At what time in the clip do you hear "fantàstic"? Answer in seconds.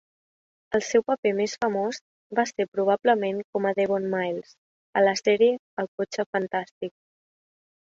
6.35-6.97